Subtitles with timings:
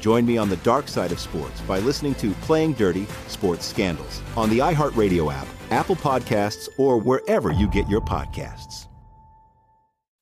[0.00, 4.22] Join me on the dark side of sports by listening to Playing Dirty Sports Scandals
[4.36, 8.86] on the iHeartRadio app, Apple Podcasts, or wherever you get your podcasts.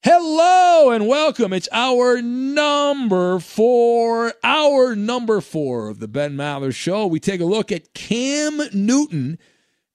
[0.03, 1.53] Hello and welcome.
[1.53, 7.06] It's hour number four, hour number four of the Ben Maller Show.
[7.06, 9.37] We take a look at Cam Newton.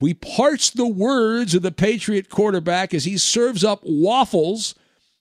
[0.01, 4.75] We parse the words of the Patriot quarterback as he serves up waffles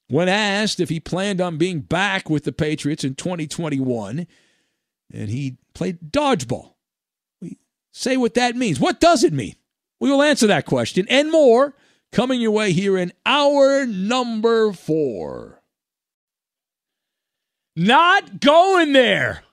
[0.08, 4.26] when asked if he planned on being back with the Patriots in 2021.
[5.12, 6.74] And he played dodgeball.
[7.40, 7.58] We
[7.92, 8.78] say what that means.
[8.78, 9.56] What does it mean?
[9.98, 11.74] We will answer that question and more
[12.12, 15.62] coming your way here in hour number four.
[17.76, 19.44] Not going there.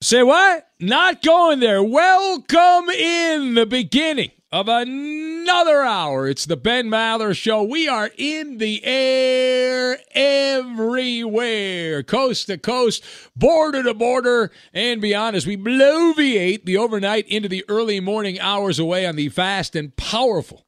[0.00, 0.66] Say what?
[0.80, 1.82] Not going there.
[1.82, 6.28] Welcome in the beginning of another hour.
[6.28, 7.62] It's the Ben Maller Show.
[7.62, 13.02] We are in the air everywhere, coast to coast,
[13.34, 18.78] border to border, and beyond as we bloviate the overnight into the early morning hours
[18.78, 20.66] away on the fast and powerful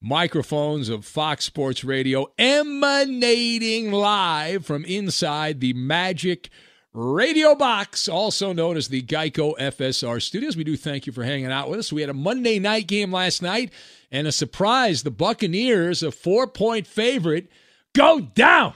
[0.00, 6.48] microphones of Fox Sports Radio emanating live from inside the Magic
[6.96, 10.56] Radio Box, also known as the Geico FSR Studios.
[10.56, 11.92] We do thank you for hanging out with us.
[11.92, 13.70] We had a Monday night game last night
[14.10, 15.02] and a surprise.
[15.02, 17.48] The Buccaneers, a four point favorite,
[17.94, 18.72] go down.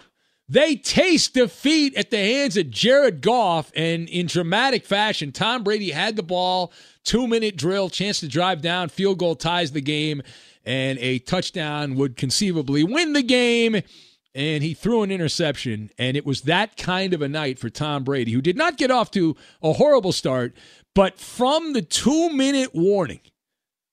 [0.50, 5.90] They taste defeat at the hands of Jared Goff, and in dramatic fashion, Tom Brady
[5.90, 6.74] had the ball,
[7.04, 10.22] two minute drill, chance to drive down, field goal ties the game,
[10.66, 13.80] and a touchdown would conceivably win the game.
[14.34, 18.04] And he threw an interception, and it was that kind of a night for Tom
[18.04, 20.54] Brady, who did not get off to a horrible start,
[20.94, 23.20] but from the two minute warning,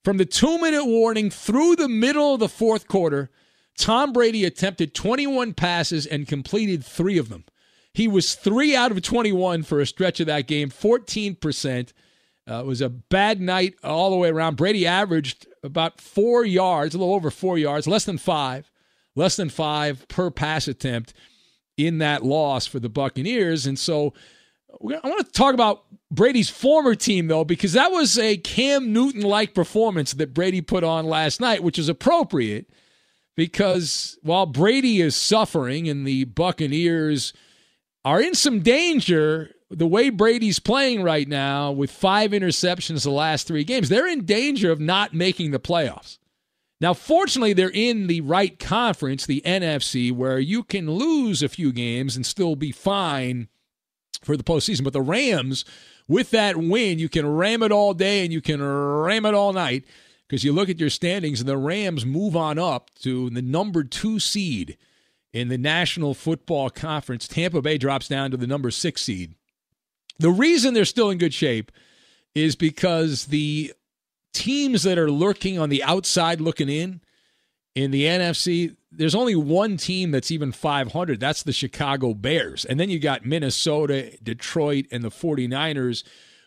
[0.03, 3.31] from the two minute warning through the middle of the fourth quarter,
[3.77, 7.45] Tom Brady attempted 21 passes and completed three of them.
[7.93, 11.93] He was three out of 21 for a stretch of that game, 14%.
[12.49, 14.55] Uh, it was a bad night all the way around.
[14.55, 18.71] Brady averaged about four yards, a little over four yards, less than five,
[19.17, 21.13] less than five per pass attempt
[21.75, 23.65] in that loss for the Buccaneers.
[23.65, 24.13] And so
[24.71, 29.21] I want to talk about Brady's former team, though, because that was a Cam Newton
[29.21, 32.69] like performance that Brady put on last night, which is appropriate
[33.35, 37.33] because while Brady is suffering and the Buccaneers
[38.03, 43.47] are in some danger, the way Brady's playing right now with five interceptions the last
[43.47, 46.17] three games, they're in danger of not making the playoffs.
[46.79, 51.71] Now, fortunately, they're in the right conference, the NFC, where you can lose a few
[51.73, 53.47] games and still be fine
[54.21, 54.83] for the postseason.
[54.83, 55.65] But the Rams,
[56.07, 59.53] with that win, you can ram it all day and you can ram it all
[59.53, 59.85] night
[60.27, 63.83] because you look at your standings and the Rams move on up to the number
[63.83, 64.77] two seed
[65.33, 67.27] in the National Football Conference.
[67.27, 69.33] Tampa Bay drops down to the number six seed.
[70.19, 71.71] The reason they're still in good shape
[72.35, 73.73] is because the
[74.37, 77.01] teams that are lurking on the outside looking in
[77.75, 81.19] in the NFC, there's only one team that's even 500.
[81.19, 82.65] That's the Chicago Bears.
[82.65, 86.03] And then you got Minnesota, Detroit, and the 49ers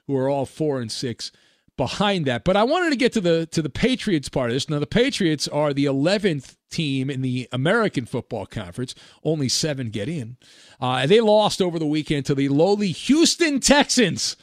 [0.06, 1.32] who are all 4 and 6
[1.76, 2.44] behind that.
[2.44, 4.68] But I wanted to get to the to the Patriots part of this.
[4.68, 8.94] Now the Patriots are the 11th team in the American Football Conference.
[9.24, 10.36] Only 7 get in.
[10.80, 14.36] Uh, they lost over the weekend to the lowly Houston Texans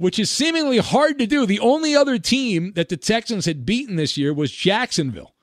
[0.00, 1.44] which is seemingly hard to do.
[1.44, 5.34] The only other team that the Texans had beaten this year was Jacksonville.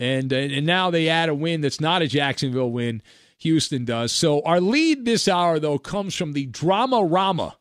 [0.00, 3.00] And, uh, and now they add a win that's not a Jacksonville win.
[3.38, 4.10] Houston does.
[4.10, 7.58] So our lead this hour, though, comes from the drama rama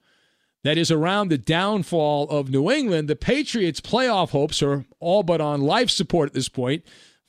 [0.64, 3.08] that is around the downfall of New England.
[3.08, 6.84] The Patriots' playoff hopes are all but on life support at this point.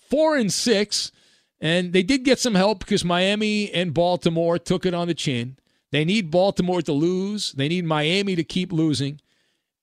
[0.09, 1.13] Four and six,
[1.61, 5.59] and they did get some help because Miami and Baltimore took it on the chin.
[5.93, 7.53] They need Baltimore to lose.
[7.53, 9.21] They need Miami to keep losing.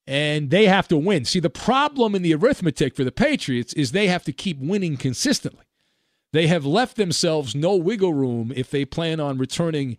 [0.06, 1.26] And they have to win.
[1.26, 4.98] See, the problem in the arithmetic for the Patriots is they have to keep winning
[4.98, 5.66] consistently.
[6.34, 9.98] They have left themselves no wiggle room if they plan on returning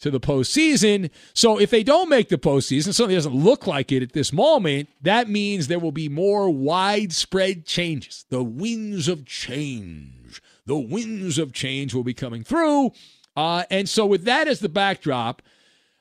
[0.00, 1.10] to the postseason.
[1.34, 4.88] So if they don't make the postseason, something doesn't look like it at this moment,
[5.02, 8.24] that means there will be more widespread changes.
[8.28, 10.42] The winds of change.
[10.66, 12.92] The winds of change will be coming through.
[13.36, 15.42] Uh, and so, with that as the backdrop,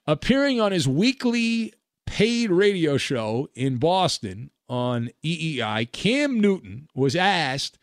[0.06, 1.74] appearing on his weekly
[2.06, 7.80] paid radio show in Boston on EEI, Cam Newton was asked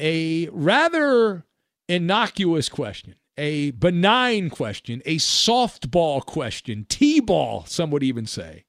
[0.00, 1.44] a rather
[1.88, 8.64] innocuous question, a benign question, a softball question, T ball, some would even say.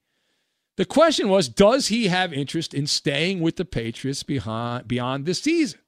[0.78, 5.42] The question was Does he have interest in staying with the Patriots behind, beyond this
[5.42, 5.80] season?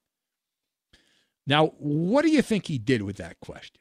[1.47, 3.80] Now, what do you think he did with that question?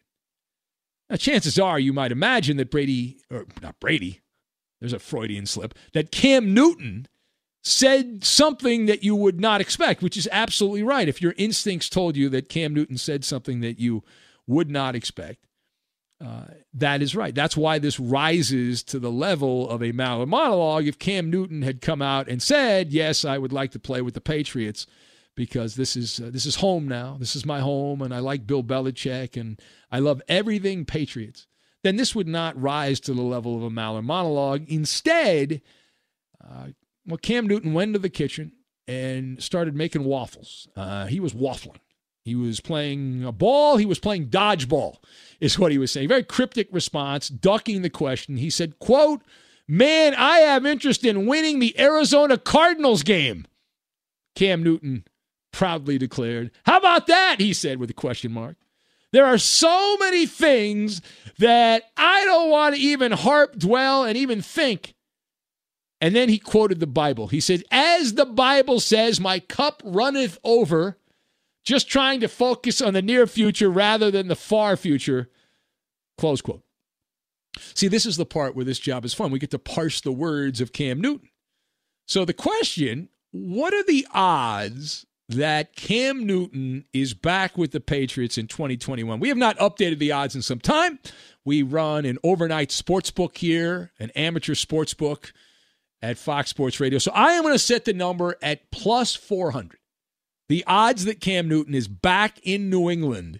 [1.11, 4.21] Now, chances are you might imagine that Brady, or not Brady,
[4.81, 7.09] there's a Freudian slip, that Cam Newton
[7.63, 11.09] said something that you would not expect, which is absolutely right.
[11.09, 14.03] If your instincts told you that Cam Newton said something that you
[14.47, 15.45] would not expect,
[16.25, 17.35] uh, that is right.
[17.35, 20.87] That's why this rises to the level of a monologue.
[20.87, 24.15] If Cam Newton had come out and said, "Yes, I would like to play with
[24.15, 24.87] the Patriots,"
[25.41, 27.17] because this is uh, this is home now.
[27.19, 29.59] This is my home, and I like Bill Belichick, and
[29.91, 31.47] I love everything Patriots.
[31.83, 34.69] Then this would not rise to the level of a Maller monologue.
[34.69, 35.63] Instead,
[36.45, 36.67] uh,
[37.07, 38.53] well, Cam Newton went to the kitchen
[38.87, 40.69] and started making waffles.
[40.77, 41.79] Uh, he was waffling.
[42.23, 43.79] He was playing a ball.
[43.79, 44.97] He was playing dodgeball,
[45.41, 46.09] is what he was saying.
[46.09, 48.37] Very cryptic response, ducking the question.
[48.37, 49.23] He said, "quote
[49.67, 53.47] Man, I have interest in winning the Arizona Cardinals game."
[54.35, 55.05] Cam Newton
[55.53, 56.51] proudly declared.
[56.65, 57.37] How about that?
[57.39, 58.57] He said with a question mark.
[59.13, 61.03] There are so many things
[61.39, 64.95] that I don't want to even harp, dwell, and even think.
[66.01, 67.27] And then he quoted the Bible.
[67.27, 70.97] He said, As the Bible says, my cup runneth over,
[71.65, 75.29] just trying to focus on the near future rather than the far future.
[76.17, 76.63] Close quote.
[77.75, 79.31] See, this is the part where this job is fun.
[79.31, 81.29] We get to parse the words of Cam Newton.
[82.07, 88.39] So the question what are the odds that Cam Newton is back with the Patriots
[88.39, 89.21] in 2021.
[89.21, 90.99] We have not updated the odds in some time.
[91.45, 95.33] We run an overnight sports book here, an amateur sports book
[96.03, 96.99] at Fox Sports Radio.
[96.99, 99.79] So I am going to set the number at plus 400.
[100.49, 103.39] The odds that Cam Newton is back in New England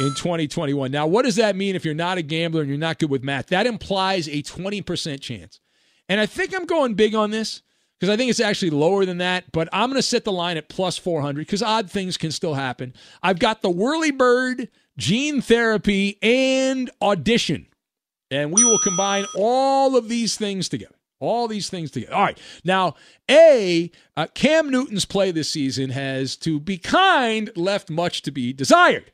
[0.00, 0.90] in 2021.
[0.90, 3.22] Now, what does that mean if you're not a gambler and you're not good with
[3.22, 3.46] math?
[3.48, 5.60] That implies a 20% chance.
[6.08, 7.62] And I think I'm going big on this
[8.00, 9.52] because I think it's actually lower than that.
[9.52, 12.54] But I'm going to set the line at plus 400 because odd things can still
[12.54, 12.94] happen.
[13.22, 17.66] I've got the Whirly Bird, gene therapy, and audition.
[18.30, 20.94] And we will combine all of these things together.
[21.18, 22.14] All these things together.
[22.14, 22.38] All right.
[22.64, 22.94] Now,
[23.30, 28.54] A, uh, Cam Newton's play this season has, to be kind, left much to be
[28.54, 29.12] desired.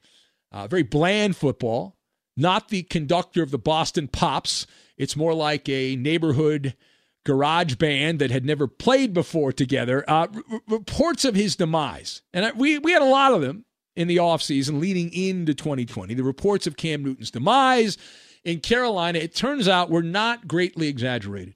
[0.53, 1.97] Uh, very bland football,
[2.37, 4.67] not the conductor of the Boston Pops
[4.97, 6.77] It's more like a neighborhood
[7.27, 10.05] garage band that had never played before together.
[10.09, 13.67] Uh, r- reports of his demise, and I, we we had a lot of them
[13.95, 16.15] in the offseason leading into 2020.
[16.15, 17.99] The reports of Cam Newton's demise
[18.45, 21.55] in Carolina, it turns out, were not greatly exaggerated.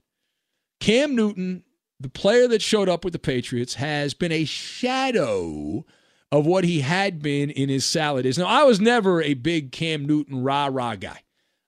[0.81, 1.63] Cam Newton,
[2.01, 5.85] the player that showed up with the Patriots, has been a shadow
[6.33, 8.39] of what he had been in his salad days.
[8.39, 11.23] Now, I was never a big Cam Newton rah rah guy.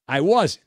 [0.08, 0.64] I wasn't.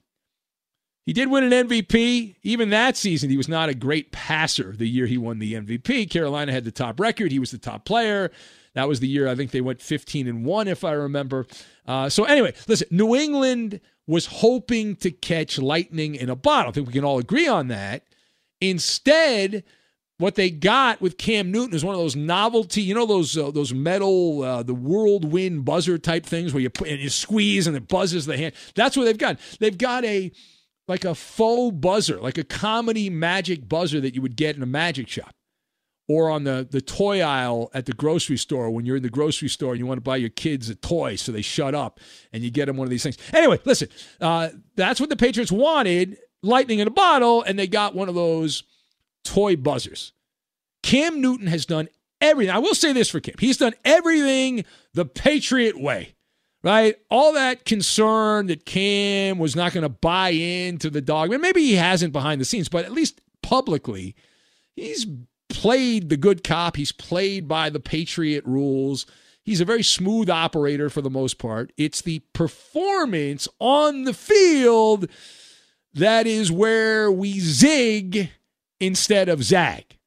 [1.06, 2.36] He did win an MVP.
[2.42, 6.10] Even that season, he was not a great passer the year he won the MVP.
[6.10, 7.32] Carolina had the top record.
[7.32, 8.32] He was the top player.
[8.74, 11.46] That was the year I think they went 15 and 1, if I remember.
[11.88, 16.70] Uh, so, anyway, listen, New England was hoping to catch lightning in a bottle.
[16.70, 18.04] I think we can all agree on that.
[18.60, 19.64] Instead,
[20.18, 23.52] what they got with Cam Newton is one of those novelty, you know, those uh,
[23.52, 27.76] those metal, uh, the whirlwind buzzer type things where you put and you squeeze and
[27.76, 28.54] it buzzes the hand.
[28.76, 29.40] That's what they've got.
[29.60, 30.32] They've got a
[30.88, 34.68] like a faux buzzer, like a comedy magic buzzer that you would get in a
[34.68, 35.34] magic shop
[36.08, 39.50] or on the, the toy aisle at the grocery store when you're in the grocery
[39.50, 42.00] store and you want to buy your kids a toy so they shut up
[42.32, 43.18] and you get them one of these things.
[43.34, 43.88] Anyway, listen,
[44.22, 48.16] uh, that's what the Patriots wanted lightning in a bottle, and they got one of
[48.16, 48.64] those
[49.24, 50.14] toy buzzers.
[50.84, 51.90] Cam Newton has done
[52.22, 52.54] everything.
[52.54, 54.64] I will say this for Cam he's done everything
[54.94, 56.15] the Patriot way.
[56.66, 56.96] Right?
[57.12, 61.30] All that concern that Cam was not going to buy into the dog.
[61.30, 64.16] Maybe he hasn't behind the scenes, but at least publicly,
[64.76, 65.06] he's
[65.48, 66.76] played the good cop.
[66.76, 69.06] He's played by the Patriot rules.
[69.44, 71.72] He's a very smooth operator for the most part.
[71.78, 75.08] It's the performance on the field
[75.94, 78.32] that is where we zig
[78.80, 80.00] instead of zag.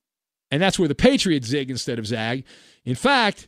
[0.51, 2.45] And that's where the Patriots zig instead of zag.
[2.85, 3.47] In fact,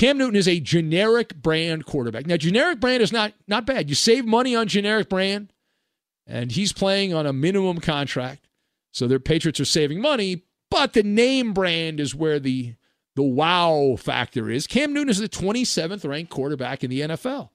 [0.00, 2.26] Cam Newton is a generic brand quarterback.
[2.26, 3.90] Now, generic brand is not not bad.
[3.90, 5.52] You save money on generic brand,
[6.26, 8.48] and he's playing on a minimum contract.
[8.92, 12.76] So their Patriots are saving money, but the name brand is where the
[13.14, 14.66] the wow factor is.
[14.66, 17.50] Cam Newton is the 27th ranked quarterback in the NFL.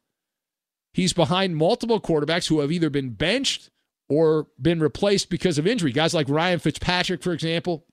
[0.94, 3.72] He's behind multiple quarterbacks who have either been benched
[4.08, 5.92] or been replaced because of injury.
[5.92, 7.88] Guys like Ryan Fitzpatrick, for example,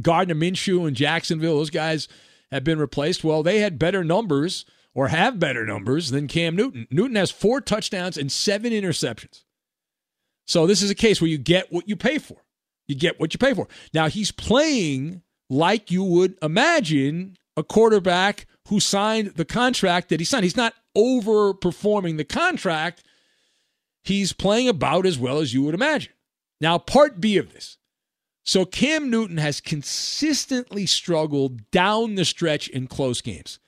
[0.00, 2.08] Gardner Minshew in Jacksonville, those guys
[2.50, 3.24] have been replaced.
[3.24, 6.86] Well, they had better numbers or have better numbers than Cam Newton.
[6.90, 9.44] Newton has four touchdowns and seven interceptions.
[10.46, 12.38] So this is a case where you get what you pay for.
[12.86, 13.68] You get what you pay for.
[13.92, 20.24] Now he's playing like you would imagine a quarterback who signed the contract that he
[20.24, 20.44] signed.
[20.44, 23.02] He's not overperforming the contract.
[24.02, 26.12] He's playing about as well as you would imagine.
[26.60, 27.76] Now, part B of this.
[28.46, 33.58] So Cam Newton has consistently struggled down the stretch in close games.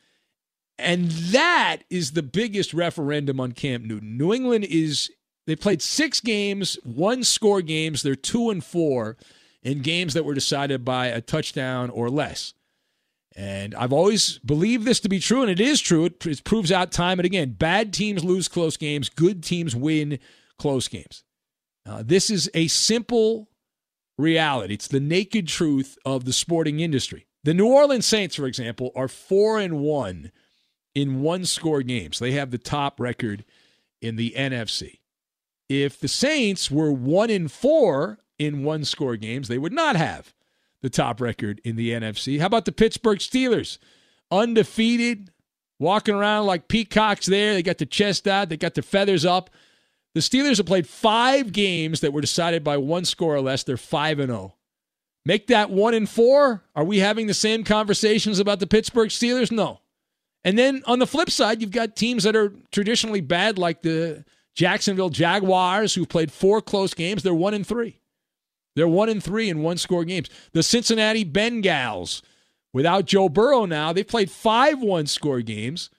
[0.79, 4.17] And that is the biggest referendum on Cam Newton.
[4.17, 5.11] New England is
[5.47, 9.17] they played 6 games, one score games, they're 2 and 4
[9.65, 12.55] in games that were decided by a touchdown or less.
[13.35, 16.05] And I've always believed this to be true, and it is true.
[16.05, 17.53] It, it, proves out time and again.
[17.53, 20.21] Bad teams lose close games, good teams win
[20.59, 21.25] close games.
[21.85, 23.48] Uh, this is a simple
[24.19, 24.75] reality.
[24.75, 27.27] It's the naked truth of the sporting industry.
[27.45, 30.33] The New Orleans Saints, for example, are four and one
[30.95, 32.19] in one score games.
[32.19, 33.45] They have the top record
[34.03, 34.99] in the NFC.
[35.69, 40.35] If the Saints were one and four in one score games, they would not have
[40.83, 42.41] the top record in the NFC.
[42.41, 43.79] How about the Pittsburgh Steelers?
[44.31, 45.31] Undefeated,
[45.79, 47.55] walking around like peacocks there.
[47.55, 49.51] They got the chest out, they got their feathers up.
[50.15, 53.63] The Steelers have played five games that were decided by one score or less.
[53.63, 54.55] They're 5 and 0.
[55.25, 56.65] Make that 1 and 4.
[56.75, 59.53] Are we having the same conversations about the Pittsburgh Steelers?
[59.53, 59.81] No.
[60.45, 64.25] And then on the flip side, you've got teams that are traditionally bad, like the
[64.55, 67.23] Jacksonville Jaguars, who've played four close games.
[67.23, 68.01] They're 1 and 3.
[68.75, 70.31] They're 1 and 3 in one score games.
[70.53, 72.23] The Cincinnati Bengals,
[72.73, 75.91] without Joe Burrow now, they've played five one score games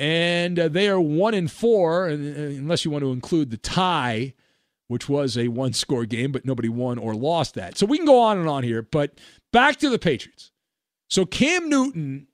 [0.00, 4.32] and uh, they are one and four, uh, unless you want to include the tie,
[4.88, 7.76] which was a one score game, but nobody won or lost that.
[7.76, 9.20] So we can go on and on here, but
[9.52, 10.52] back to the Patriots.
[11.10, 12.28] So Cam Newton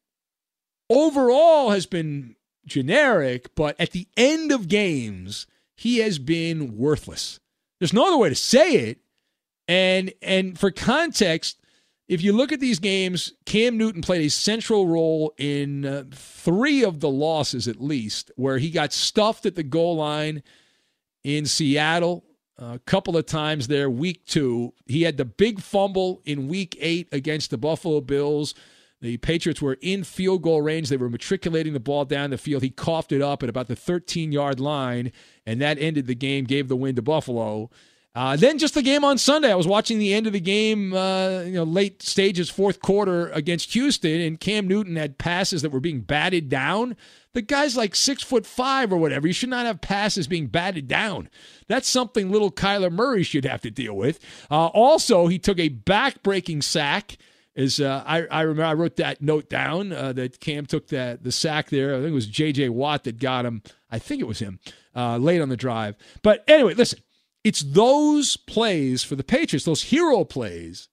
[0.89, 7.41] overall has been generic, but at the end of games, he has been worthless.
[7.81, 8.99] There's no other way to say it.
[9.67, 11.61] And and for context,
[12.09, 16.85] if you look at these games, Cam Newton played a central role in uh, three
[16.85, 20.43] of the losses, at least, where he got stuffed at the goal line
[21.25, 22.25] in Seattle.
[22.59, 24.73] A couple of times there, week two.
[24.87, 28.55] He had the big fumble in week eight against the Buffalo Bills.
[29.03, 30.89] The Patriots were in field goal range.
[30.89, 32.63] They were matriculating the ball down the field.
[32.63, 35.13] He coughed it up at about the 13 yard line,
[35.45, 37.69] and that ended the game, gave the win to Buffalo.
[38.17, 39.53] Uh, then just the game on Sunday.
[39.53, 43.29] I was watching the end of the game, uh, you know, late stages, fourth quarter
[43.29, 46.97] against Houston, and Cam Newton had passes that were being batted down.
[47.35, 49.27] The guy's like six foot five or whatever.
[49.27, 51.29] You should not have passes being batted down.
[51.69, 54.19] That's something little Kyler Murray should have to deal with.
[54.51, 57.19] Uh, also, he took a back-breaking sack.
[57.55, 61.23] Is uh, I, I remember I wrote that note down uh, that Cam took that
[61.23, 61.95] the sack there.
[61.95, 62.71] I think it was J.J.
[62.71, 63.63] Watt that got him.
[63.91, 64.59] I think it was him
[64.95, 65.97] uh, late on the drive.
[66.23, 67.01] But anyway, listen
[67.47, 70.89] it's those plays for the Patriots, those hero plays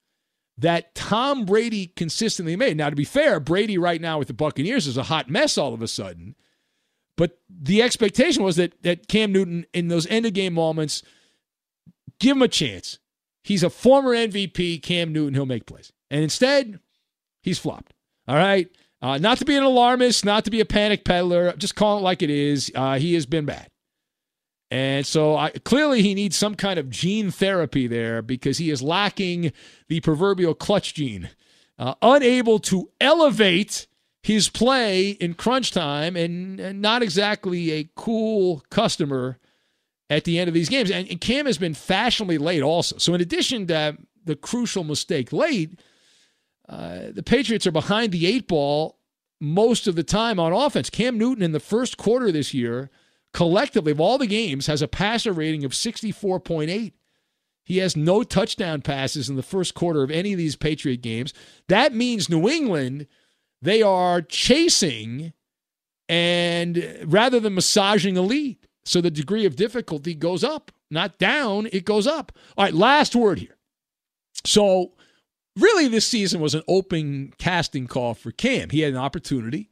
[0.56, 2.76] that Tom Brady consistently made.
[2.76, 5.74] Now, to be fair, Brady right now with the Buccaneers is a hot mess all
[5.74, 6.36] of a sudden.
[7.16, 11.02] But the expectation was that that Cam Newton in those end of game moments,
[12.20, 13.00] give him a chance.
[13.42, 15.34] He's a former MVP, Cam Newton.
[15.34, 15.90] He'll make plays.
[16.08, 16.78] And instead,
[17.42, 17.94] he's flopped.
[18.28, 18.68] All right.
[19.02, 22.02] Uh, not to be an alarmist, not to be a panic peddler, just call it
[22.02, 22.70] like it is.
[22.76, 23.70] Uh, he has been bad.
[24.74, 28.82] And so I, clearly he needs some kind of gene therapy there because he is
[28.82, 29.52] lacking
[29.86, 31.30] the proverbial clutch gene,
[31.78, 33.86] uh, unable to elevate
[34.20, 39.38] his play in crunch time and, and, not exactly a cool customer
[40.10, 40.90] at the end of these games.
[40.90, 42.98] And, and Cam has been fashionably late also.
[42.98, 45.78] So in addition to the crucial mistake late,
[46.68, 48.98] uh, the Patriots are behind the eight ball
[49.40, 50.90] most of the time on offense.
[50.90, 52.90] Cam Newton in the first quarter this year–
[53.34, 56.92] collectively of all the games has a passer rating of 64.8.
[57.64, 61.34] He has no touchdown passes in the first quarter of any of these Patriot games.
[61.68, 63.06] That means New England,
[63.60, 65.32] they are chasing
[66.08, 68.58] and rather than massaging a lead.
[68.84, 72.32] So the degree of difficulty goes up, not down, it goes up.
[72.56, 73.56] All right, last word here.
[74.44, 74.92] So
[75.56, 78.70] really this season was an open casting call for Cam.
[78.70, 79.70] He had an opportunity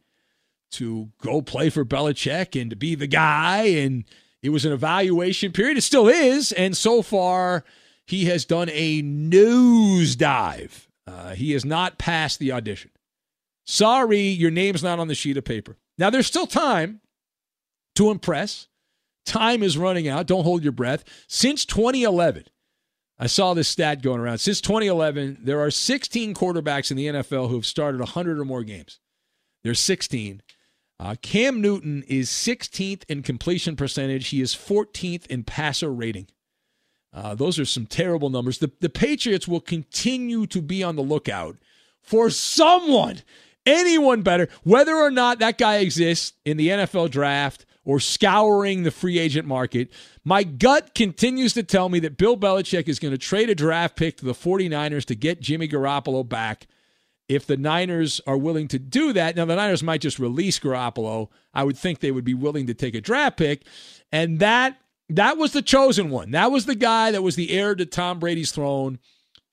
[0.73, 3.65] to go play for Belichick and to be the guy.
[3.65, 4.05] And
[4.43, 5.79] it was an evaluation period.
[5.79, 6.53] It still is.
[6.53, 7.65] And so far,
[8.07, 10.87] he has done a nosedive.
[11.07, 12.91] Uh, he has not passed the audition.
[13.65, 15.79] Sorry, your name's not on the sheet of paper.
[15.99, 17.01] Now, there's still time
[17.95, 18.69] to impress.
[19.25, 20.27] Time is running out.
[20.27, 21.05] Don't hold your breath.
[21.29, 22.45] Since 2011,
[23.19, 24.39] I saw this stat going around.
[24.39, 28.65] Since 2011, there are 16 quarterbacks in the NFL who have started 100 or more
[28.65, 28.99] games.
[29.63, 30.43] There's 16.
[31.03, 34.29] Uh, Cam Newton is 16th in completion percentage.
[34.29, 36.29] He is 14th in passer rating.
[37.13, 38.59] Uh, those are some terrible numbers.
[38.59, 41.57] The, the Patriots will continue to be on the lookout
[42.01, 43.23] for someone,
[43.67, 48.93] anyone better, whether or not that guy exists in the NFL draft or scouring the
[48.93, 49.91] free agent market.
[50.23, 53.97] My gut continues to tell me that Bill Belichick is going to trade a draft
[53.97, 56.69] pick to the 49ers to get Jimmy Garoppolo back
[57.35, 61.29] if the Niners are willing to do that, now the Niners might just release Garoppolo.
[61.55, 63.65] I would think they would be willing to take a draft pick,
[64.11, 66.31] and that that was the chosen one.
[66.31, 68.99] That was the guy that was the heir to Tom Brady's throne.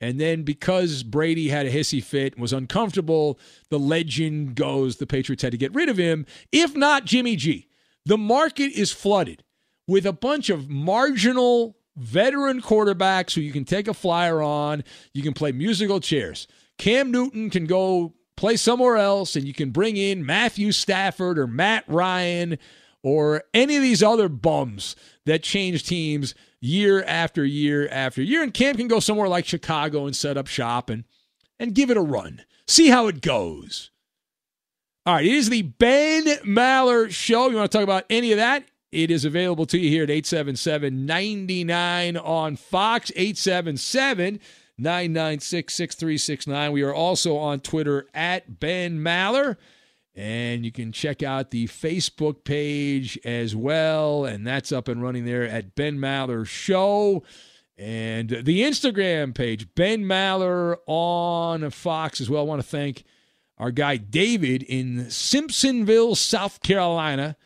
[0.02, 3.38] And then because Brady had a hissy fit and was uncomfortable,
[3.70, 6.26] the legend goes the Patriots had to get rid of him.
[6.54, 7.68] If not Jimmy G,
[8.06, 9.44] the market is flooded
[9.88, 14.86] with a bunch of marginal veteran quarterbacks who you can take a flyer on.
[15.14, 16.48] You can play musical chairs.
[16.80, 21.46] Cam Newton can go play somewhere else and you can bring in Matthew Stafford or
[21.46, 22.58] Matt Ryan
[23.04, 28.42] or any of these other bums that change teams year after year after year.
[28.42, 31.04] And Cam can go somewhere like Chicago and set up shop and,
[31.60, 32.46] and give it a run.
[32.66, 33.92] See how it goes.
[35.06, 37.50] All right, it is the Ben Maller Show.
[37.50, 38.64] You want to talk about any of that?
[38.92, 43.12] It is available to you here at 877 99 on Fox.
[43.16, 44.40] 877
[44.80, 46.72] 996 6369.
[46.72, 49.58] We are also on Twitter at Ben Maller.
[50.16, 54.26] And you can check out the Facebook page as well.
[54.26, 57.24] And that's up and running there at Ben Maller Show.
[57.78, 62.42] And the Instagram page, Ben Maller on Fox as well.
[62.42, 63.06] I want to thank
[63.58, 67.38] our guy David in Simpsonville, South Carolina.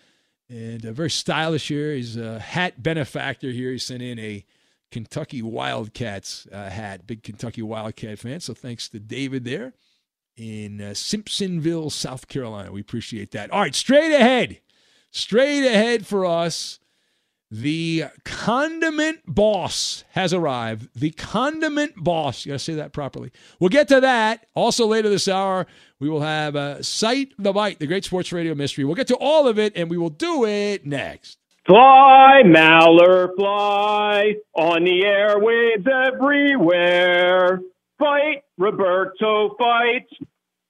[0.49, 1.93] And uh, very stylish here.
[1.93, 3.71] He's a hat benefactor here.
[3.71, 4.45] He sent in a
[4.93, 7.07] Kentucky Wildcats uh, hat.
[7.07, 8.39] Big Kentucky Wildcat fan.
[8.39, 9.73] So thanks to David there
[10.37, 12.71] in uh, Simpsonville, South Carolina.
[12.71, 13.49] We appreciate that.
[13.49, 14.59] All right, straight ahead.
[15.09, 16.79] Straight ahead for us.
[17.49, 20.89] The condiment boss has arrived.
[20.95, 22.45] The condiment boss.
[22.45, 23.31] You got to say that properly.
[23.59, 24.45] We'll get to that.
[24.53, 25.65] Also, later this hour,
[25.99, 28.85] we will have uh, Cite the Bite, the great sports radio mystery.
[28.85, 31.39] We'll get to all of it, and we will do it next.
[31.65, 37.61] Fly, Maller, fly on the airwaves everywhere.
[37.97, 40.07] Fight, Roberto, fight.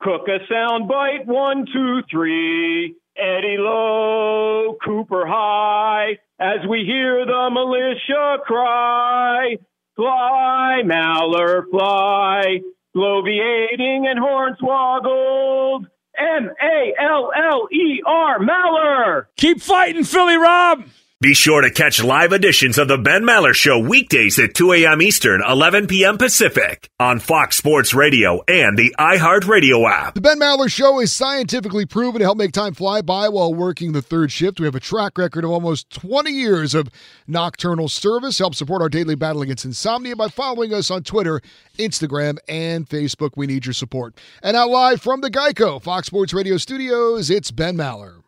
[0.04, 2.96] Cook a sound bite, one, two, three.
[3.18, 9.58] Eddie Low, Cooper High, as we hear the militia cry.
[9.96, 12.60] Fly, Maller, fly.
[12.96, 15.88] Bloviating and hornswoggled.
[16.18, 19.26] M A L L E R, Maller.
[19.38, 20.86] Keep fighting, Philly Rob.
[21.24, 25.02] Be sure to catch live editions of The Ben Maller Show weekdays at 2 a.m.
[25.02, 26.18] Eastern, 11 p.m.
[26.18, 30.16] Pacific on Fox Sports Radio and the iHeartRadio app.
[30.16, 33.94] The Ben Maller Show is scientifically proven to help make time fly by while working
[33.94, 34.60] the third shift.
[34.60, 36.90] We have a track record of almost 20 years of
[37.26, 38.40] nocturnal service.
[38.40, 41.40] Help support our daily battle against insomnia by following us on Twitter,
[41.78, 43.38] Instagram, and Facebook.
[43.38, 44.20] We need your support.
[44.42, 48.23] And now live from the Geico Fox Sports Radio studios, it's Ben Maller.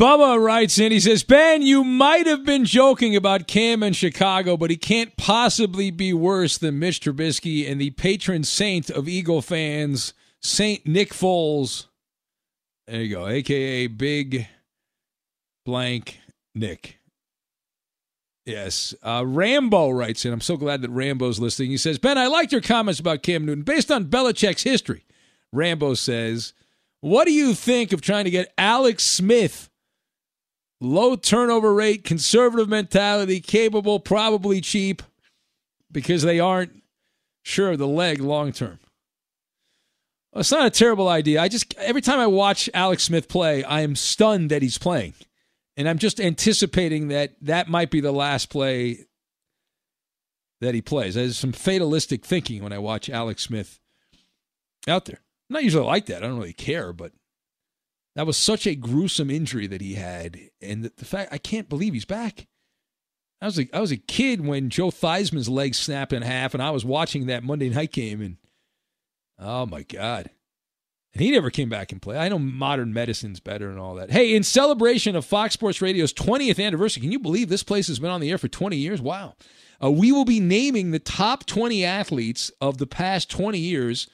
[0.00, 4.56] Bubba writes in, he says, Ben, you might have been joking about Cam in Chicago,
[4.56, 9.42] but he can't possibly be worse than Mitch Trubisky and the patron saint of Eagle
[9.42, 11.84] fans, Saint Nick Foles.
[12.86, 14.48] There you go, aka Big
[15.66, 16.18] Blank
[16.54, 16.98] Nick.
[18.46, 18.94] Yes.
[19.02, 21.72] Uh, Rambo writes in, I'm so glad that Rambo's listening.
[21.72, 23.64] He says, Ben, I liked your comments about Cam Newton.
[23.64, 25.04] Based on Belichick's history,
[25.52, 26.54] Rambo says,
[27.02, 29.69] What do you think of trying to get Alex Smith?
[30.80, 35.02] Low turnover rate, conservative mentality, capable, probably cheap,
[35.92, 36.82] because they aren't
[37.42, 38.78] sure of the leg long term.
[40.32, 41.42] Well, it's not a terrible idea.
[41.42, 45.14] I just every time I watch Alex Smith play, I am stunned that he's playing,
[45.76, 49.06] and I'm just anticipating that that might be the last play
[50.60, 51.14] that he plays.
[51.14, 53.80] There's some fatalistic thinking when I watch Alex Smith
[54.86, 55.20] out there.
[55.48, 56.22] I'm not usually like that.
[56.22, 57.12] I don't really care, but
[58.20, 61.70] that was such a gruesome injury that he had, and the, the fact I can't
[61.70, 62.48] believe he's back.
[63.40, 66.62] I was a, I was a kid when Joe Theismann's leg snapped in half, and
[66.62, 68.36] I was watching that Monday night game, and
[69.38, 70.28] oh my god,
[71.14, 72.18] and he never came back and played.
[72.18, 74.10] I know modern medicine's better and all that.
[74.10, 78.00] Hey, in celebration of Fox Sports Radio's 20th anniversary, can you believe this place has
[78.00, 79.00] been on the air for 20 years?
[79.00, 79.34] Wow.
[79.82, 84.08] Uh, we will be naming the top 20 athletes of the past 20 years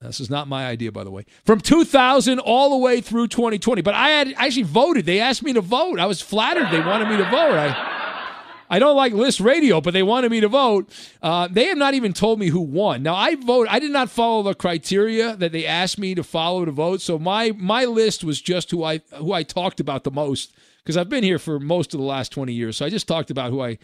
[0.00, 1.24] this is not my idea, by the way.
[1.44, 3.82] From 2000 all the way through 2020.
[3.82, 5.06] But I had actually voted.
[5.06, 5.98] They asked me to vote.
[5.98, 7.54] I was flattered they wanted me to vote.
[7.54, 10.90] I, I don't like list radio, but they wanted me to vote.
[11.22, 13.02] Uh, they have not even told me who won.
[13.02, 13.66] Now I vote.
[13.70, 17.00] I did not follow the criteria that they asked me to follow to vote.
[17.00, 20.52] So my my list was just who I who I talked about the most
[20.82, 22.76] because I've been here for most of the last 20 years.
[22.76, 23.78] So I just talked about who I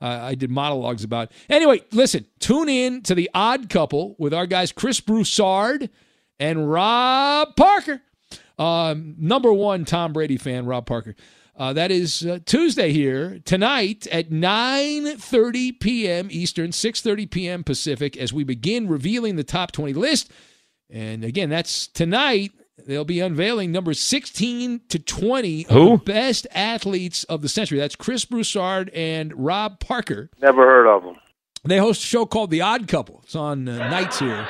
[0.00, 1.32] uh, I did monologues about.
[1.48, 5.90] Anyway, listen, tune in to the Odd Couple with our guys Chris Broussard
[6.38, 8.02] and Rob Parker.
[8.58, 11.14] Um, number one Tom Brady fan, Rob Parker.
[11.58, 16.28] Uh, that is uh, Tuesday here tonight at 9:30 p.m.
[16.30, 17.64] Eastern, 6:30 p.m.
[17.64, 20.30] Pacific, as we begin revealing the top 20 list.
[20.90, 22.52] And again, that's tonight
[22.84, 25.92] They'll be unveiling number 16 to 20 Who?
[25.94, 27.78] of the best athletes of the century.
[27.78, 30.30] That's Chris Broussard and Rob Parker.
[30.40, 31.16] Never heard of them.
[31.64, 33.20] They host a show called The Odd Couple.
[33.24, 34.46] It's on uh, nights here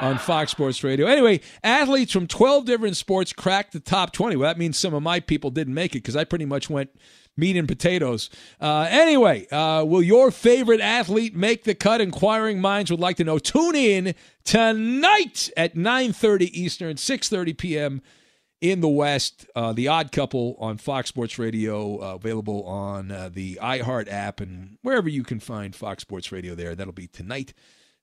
[0.00, 1.06] on Fox Sports Radio.
[1.06, 4.36] Anyway, athletes from 12 different sports cracked the top 20.
[4.36, 6.90] Well, that means some of my people didn't make it because I pretty much went
[7.36, 8.30] meat and potatoes.
[8.60, 12.00] Uh, anyway, uh, will your favorite athlete make the cut?
[12.00, 13.38] Inquiring minds would like to know.
[13.38, 18.02] Tune in tonight at 9.30 Eastern, 6.30 p.m.
[18.60, 19.46] in the West.
[19.54, 24.40] Uh, the Odd Couple on Fox Sports Radio, uh, available on uh, the iHeart app
[24.40, 26.74] and wherever you can find Fox Sports Radio there.
[26.74, 27.54] That'll be tonight.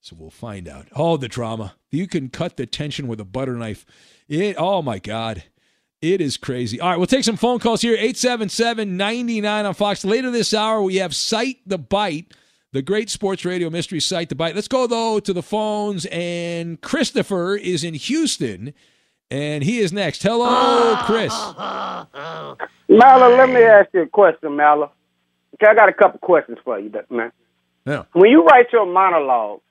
[0.04, 0.88] So we'll find out.
[0.96, 1.76] Oh, the drama.
[1.92, 3.86] You can cut the tension with a butter knife.
[4.28, 5.44] It, oh, my God.
[6.02, 6.80] It is crazy.
[6.80, 7.94] All right, we'll take some phone calls here.
[7.94, 10.04] 877 99 on Fox.
[10.04, 12.34] Later this hour, we have Cite the Bite,
[12.72, 14.56] the great sports radio mystery Cite the Bite.
[14.56, 16.08] Let's go, though, to the phones.
[16.08, 18.74] And Christopher is in Houston,
[19.30, 20.24] and he is next.
[20.24, 21.32] Hello, Chris.
[22.90, 24.90] Mala, let me ask you a question, Mala.
[25.54, 27.32] Okay, I got a couple questions for you, man.
[27.86, 28.06] Yeah.
[28.14, 29.62] When you write your monologue,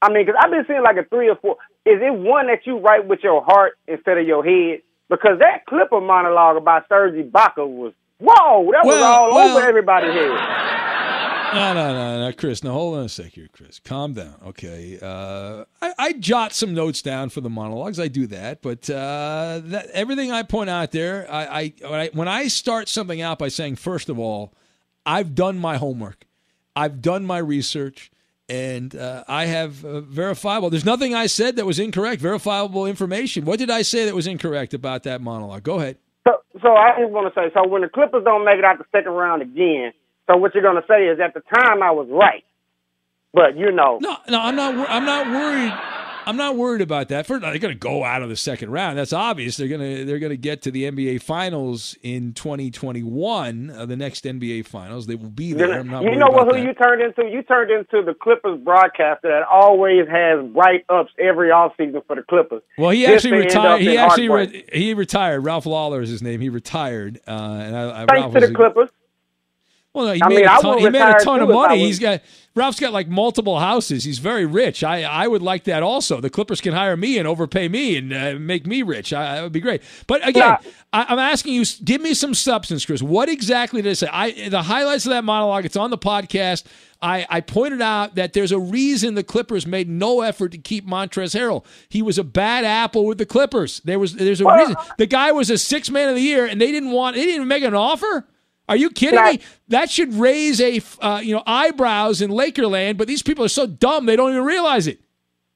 [0.00, 1.58] I mean, because I've been seeing like a three or four.
[1.84, 4.80] Is it one that you write with your heart instead of your head?
[5.12, 9.56] Because that clip of monologue about Serge Ibaka was whoa, that was Well, all well-
[9.58, 10.58] over everybody's head.
[11.52, 12.64] No, no, no, no, Chris.
[12.64, 13.78] Now hold on a sec here, Chris.
[13.78, 14.98] Calm down, okay?
[15.02, 18.00] Uh, I, I jot some notes down for the monologues.
[18.00, 22.08] I do that, but uh, that, everything I point out there, I, I, when I
[22.14, 24.54] when I start something out by saying, first of all,
[25.04, 26.26] I've done my homework,
[26.74, 28.10] I've done my research,
[28.52, 30.68] and uh, I have uh, verifiable.
[30.68, 32.20] There's nothing I said that was incorrect.
[32.20, 33.46] Verifiable information.
[33.46, 35.62] What did I say that was incorrect about that monologue?
[35.62, 35.96] Go ahead.
[36.28, 38.76] So, so I just want to say, so when the Clippers don't make it out
[38.76, 39.92] the second round again,
[40.26, 42.44] so what you're going to say is at the time I was right,
[43.32, 44.90] but you know, No, no, I'm not.
[44.90, 45.72] I'm not worried.
[46.26, 47.26] I'm not worried about that.
[47.26, 48.98] First, they're going to go out of the second round.
[48.98, 49.56] That's obvious.
[49.56, 53.96] They're going to they're going to get to the NBA Finals in 2021, uh, the
[53.96, 55.06] next NBA Finals.
[55.06, 55.80] They will be there.
[55.80, 56.46] I'm not you know what?
[56.46, 56.62] Who that.
[56.64, 57.28] you turned into?
[57.30, 62.22] You turned into the Clippers broadcaster that always has write ups every offseason for the
[62.22, 62.62] Clippers.
[62.78, 63.80] Well, he Just actually to end up retired.
[63.82, 65.40] He actually re- he retired.
[65.40, 66.40] Ralph Lawler is his name.
[66.40, 68.88] He retired, uh, and I, I, Thanks Ralph to the a- Clippers.
[69.94, 70.78] Well, no, he I made mean, a ton.
[70.78, 71.80] He made a ton of too if I money.
[71.80, 72.22] was- He's got
[72.54, 74.04] Ralph's got like multiple houses.
[74.04, 74.84] He's very rich.
[74.84, 76.20] I I would like that also.
[76.20, 79.12] The Clippers can hire me and overpay me and uh, make me rich.
[79.12, 79.82] I, that would be great.
[80.06, 80.58] But again,
[80.92, 83.02] I, I'm asking you, give me some substance, Chris.
[83.02, 84.08] What exactly did I say?
[84.12, 85.64] I the highlights of that monologue.
[85.64, 86.64] It's on the podcast.
[87.00, 90.86] I, I pointed out that there's a reason the Clippers made no effort to keep
[90.86, 91.64] Montrezl Harrell.
[91.88, 93.80] He was a bad apple with the Clippers.
[93.84, 94.76] There was there's a reason.
[94.98, 97.16] The guy was a six man of the year, and they didn't want.
[97.16, 98.26] They didn't even make an offer.
[98.68, 99.40] Are you kidding me?
[99.68, 102.96] That should raise a uh, you know eyebrows in Lakerland.
[102.96, 105.00] But these people are so dumb they don't even realize it.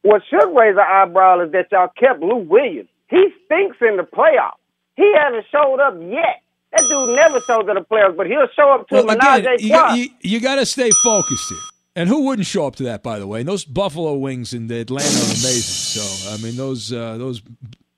[0.02, 2.88] What should raise an eyebrow is that y'all kept Lou Williams.
[3.08, 4.58] He stinks in the playoffs.
[4.96, 6.42] He hasn't showed up yet.
[6.72, 9.56] That dude never shows up to the playoffs, but he'll show up to Well, again,
[9.58, 9.94] you, trois.
[9.94, 11.58] you, you got to stay focused here.
[11.94, 13.40] And who wouldn't show up to that, by the way?
[13.40, 15.62] And those Buffalo wings in the Atlanta are amazing.
[15.62, 17.40] So I mean, those uh, those.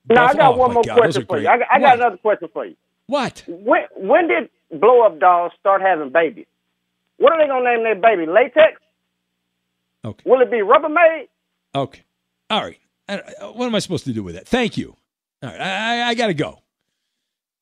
[0.08, 1.48] Now I got oh, one more God, question for you.
[1.48, 2.76] I got, I got another question for you.
[3.08, 3.42] What?
[3.48, 6.46] When when did blow up dolls start having babies?
[7.16, 8.30] What are they gonna name their baby?
[8.30, 8.80] Latex?
[10.04, 10.22] Okay.
[10.30, 11.28] Will it be Rubbermaid?
[11.74, 12.02] Okay.
[12.50, 12.78] All right.
[13.08, 14.46] I- I- What am I supposed to do with that?
[14.46, 14.96] Thank you.
[15.42, 15.60] All right.
[15.60, 16.60] I, I, I got to go.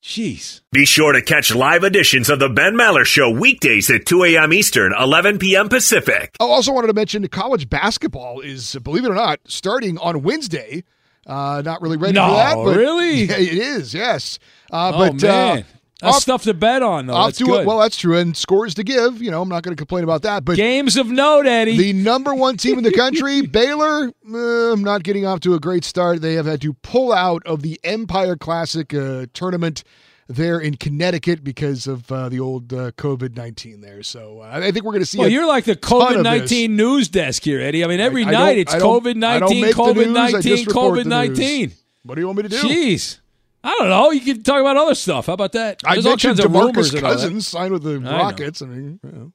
[0.02, 0.61] Jeez.
[0.70, 4.52] Be sure to catch live editions of the Ben Maller Show weekdays at 2 a.m.
[4.52, 5.68] Eastern, 11 p.m.
[5.68, 6.37] Pacific.
[6.38, 10.85] I also wanted to mention college basketball is, believe it or not, starting on Wednesday.
[11.26, 12.54] Uh, not really ready No, for that.
[12.56, 13.22] But really?
[13.24, 14.38] Yeah, it is, yes.
[14.70, 15.59] Uh, oh, but, man.
[15.59, 15.62] Uh,
[16.00, 17.14] That's off- stuff to bet on, though.
[17.14, 17.61] off That's to good.
[17.62, 17.66] it.
[17.66, 18.18] Well, that's true.
[18.18, 19.22] And scores to give.
[19.22, 20.44] You know, I'm not going to complain about that.
[20.44, 21.76] But games of note, Eddie.
[21.79, 24.12] The number one team in the country, Baylor.
[24.31, 26.20] uh, I'm not getting off to a great start.
[26.20, 29.85] They have had to pull out of the Empire Classic uh, tournament
[30.29, 34.02] there in Connecticut because of uh, the old uh, COVID 19 there.
[34.02, 35.18] So uh, I think we're going to see.
[35.18, 37.83] Well, you're like the COVID nineteen news desk here, Eddie.
[37.85, 41.72] I mean, every I- I night it's COVID nineteen, COVID nineteen, COVID nineteen.
[42.02, 42.59] What do you want me to do?
[42.61, 43.20] Jeez.
[43.66, 44.12] I don't know.
[44.12, 45.26] You can talk about other stuff.
[45.26, 45.83] How about that?
[45.85, 47.14] I There's all mentioned kinds of rumors DeMarcus about that.
[47.14, 48.11] Cousins signed with the I know.
[48.12, 48.62] Rockets.
[48.62, 49.33] I mean, you know.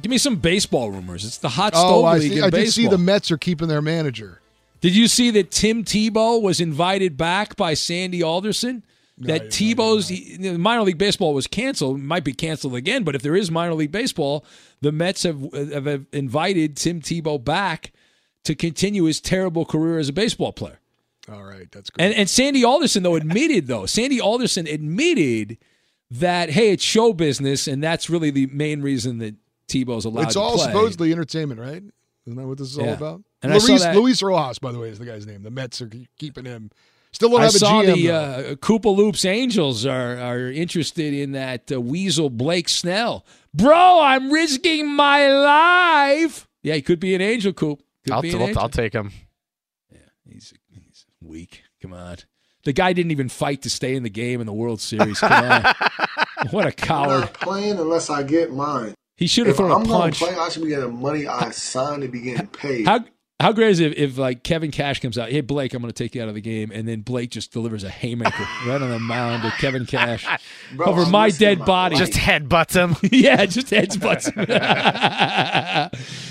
[0.00, 1.24] Give me some baseball rumors.
[1.24, 3.66] It's the hot oh, stove I, league see, I did see the Mets are keeping
[3.66, 4.40] their manager.
[4.80, 8.84] Did you see that Tim Tebow was invited back by Sandy Alderson?
[9.20, 13.02] That Tebow's he- minor league baseball was canceled, might be canceled again.
[13.02, 14.44] But if there is minor league baseball,
[14.80, 17.90] the Mets have, have invited Tim Tebow back
[18.44, 20.77] to continue his terrible career as a baseball player.
[21.30, 22.02] All right, that's good.
[22.02, 25.58] And, and Sandy Alderson though admitted though Sandy Alderson admitted
[26.10, 29.34] that hey it's show business and that's really the main reason that
[29.68, 30.24] Tebow's allowed.
[30.24, 30.66] It's to all play.
[30.66, 31.82] supposedly entertainment, right?
[32.26, 33.22] Isn't that what this is all about?
[33.42, 35.42] And I saw Luis, that- Luis Rojas, by the way, is the guy's name.
[35.42, 36.70] The Mets are keeping him.
[37.12, 37.94] Still don't I have a saw GM.
[37.94, 38.14] the though.
[38.14, 43.24] uh, Koopa Loops Angels are are interested in that uh, Weasel Blake Snell.
[43.54, 46.46] Bro, I'm risking my life.
[46.62, 47.82] Yeah, he could be an Angel Coop.
[48.04, 48.62] Could I'll, be an angel.
[48.62, 49.12] I'll take him.
[51.28, 51.62] Weak.
[51.82, 52.16] Come on.
[52.64, 55.20] The guy didn't even fight to stay in the game in the World Series.
[55.20, 55.62] Come on.
[56.50, 57.20] what a I'm coward.
[57.20, 58.94] not playing unless I get mine.
[59.16, 60.18] He should have thrown I'm a gonna punch.
[60.18, 62.86] play, I should be getting money I signed to be getting paid.
[62.86, 63.04] How
[63.40, 65.92] how great is it if, if like Kevin Cash comes out, hey Blake, I'm going
[65.92, 68.80] to take you out of the game, and then Blake just delivers a haymaker right
[68.82, 70.26] on the mound to Kevin Cash
[70.74, 71.94] Bro, over I'm my dead body.
[71.94, 72.06] life.
[72.06, 72.96] Just headbutts him.
[73.12, 74.46] yeah, just headbutts him.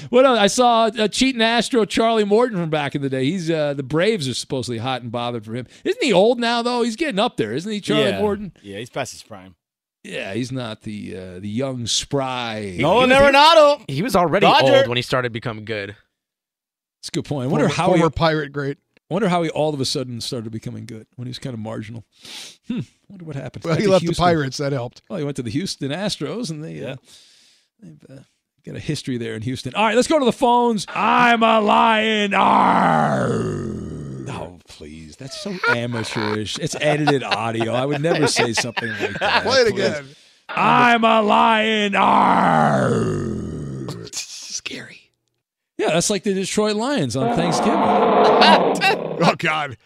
[0.10, 0.39] what else?
[0.39, 3.24] I saw a cheating Astro Charlie Morton from back in the day.
[3.26, 5.65] He's uh, the Braves are supposedly hot and bothered for him.
[5.86, 6.82] Isn't he old now though?
[6.82, 8.20] He's getting up there, isn't he, Charlie yeah.
[8.20, 8.52] Morton?
[8.62, 9.56] Yeah, he's past his prime.
[10.04, 12.76] Yeah, he's not the uh, the young spry.
[12.80, 13.84] Nolan Arenado.
[13.89, 14.78] He was already Dodger.
[14.78, 15.96] old when he started becoming good.
[17.08, 17.46] That's a good point.
[17.46, 18.78] I wonder former, how former he, pirate great.
[19.10, 21.60] wonder how he all of a sudden started becoming good when he was kind of
[21.62, 22.04] marginal.
[22.67, 22.82] Hmm.
[23.08, 23.63] Wonder what happened.
[23.63, 24.22] Well, he left Houston.
[24.22, 24.58] the Pirates.
[24.58, 25.02] That helped.
[25.10, 26.98] Well, he went to the Houston Astros, and they uh,
[27.82, 28.24] they've uh,
[28.65, 29.74] got a history there in Houston.
[29.74, 30.86] All right, let's go to the phones.
[30.89, 32.34] I'm a lion.
[32.34, 34.26] Arr.
[34.30, 36.60] Oh, please, that's so amateurish.
[36.60, 37.72] It's edited audio.
[37.74, 39.43] I would never say something like that.
[39.43, 39.86] Play it please.
[39.86, 40.06] again.
[40.50, 41.96] I'm a lion.
[41.96, 43.88] Arr.
[44.12, 44.97] Scary.
[45.78, 47.74] Yeah, that's like the Detroit Lions on Thanksgiving.
[47.80, 49.78] oh God.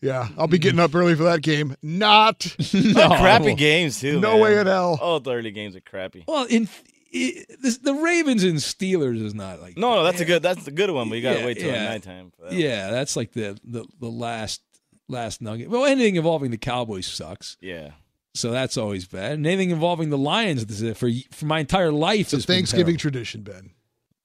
[0.00, 1.76] Yeah, I'll be getting up early for that game.
[1.82, 2.54] Not.
[2.74, 3.08] No.
[3.08, 4.20] Crappy games too.
[4.20, 4.40] No man.
[4.40, 4.98] way in hell.
[5.00, 6.24] All the early games are crappy.
[6.28, 6.68] Well, in
[7.10, 10.42] it, this, the Ravens and Steelers is not like No, no, that's a good.
[10.42, 11.08] That's the good one.
[11.08, 11.88] But you gotta Yeah, wait till yeah.
[11.88, 12.32] nighttime.
[12.36, 12.52] For that.
[12.52, 14.60] Yeah, that's like the, the the last
[15.08, 15.70] last nugget.
[15.70, 17.56] Well, anything involving the Cowboys sucks.
[17.60, 17.92] Yeah.
[18.34, 19.32] So that's always bad.
[19.32, 20.64] And anything involving the Lions
[20.98, 23.70] for for my entire life It's a has been Thanksgiving tradition, Ben.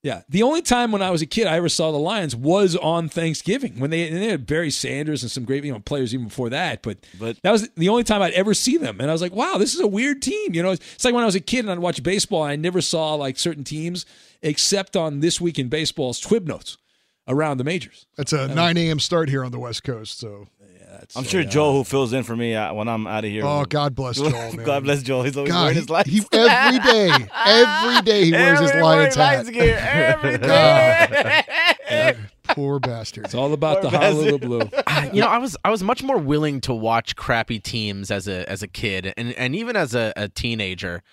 [0.01, 2.75] Yeah, the only time when I was a kid I ever saw the Lions was
[2.77, 6.13] on Thanksgiving when they, and they had Barry Sanders and some great you know players
[6.13, 6.81] even before that.
[6.83, 9.33] But, But- that was the only time I'd ever see them, and I was like,
[9.33, 10.53] wow, this is a weird team.
[10.53, 12.55] You know, it's like when I was a kid and I'd watch baseball, and I
[12.55, 14.05] never saw like certain teams
[14.41, 16.77] except on this week in baseball's Twib notes
[17.27, 18.05] around the majors.
[18.17, 18.99] It's a 9 a.m.
[18.99, 20.47] start here on the West Coast, so.
[21.15, 23.43] I'm sure Joe, who fills in for me uh, when I'm out of here.
[23.45, 24.65] Oh, God bless Joel, man.
[24.65, 25.23] God bless Joel.
[25.23, 26.09] He's always God, wearing his lights.
[26.09, 27.11] he- every day,
[27.45, 29.33] every day he wears his Every Lions hat.
[29.45, 30.37] Lions gear, every
[31.89, 32.15] God.
[32.55, 33.25] Poor bastard.
[33.25, 34.69] It's all about the Honolulu blue.
[35.13, 38.49] you know, I was I was much more willing to watch crappy teams as a
[38.49, 41.03] as a kid and and even as a, a teenager.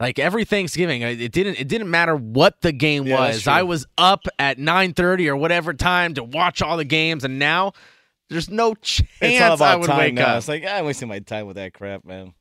[0.00, 3.48] Like every Thanksgiving, it didn't it didn't matter what the game Yeah, was.
[3.48, 7.40] I was up at nine thirty or whatever time to watch all the games, and
[7.40, 7.72] now
[8.30, 10.26] there's no chance It's all I would time wake now.
[10.26, 10.38] up.
[10.38, 12.34] It's like I'm wasting my time with that crap, man.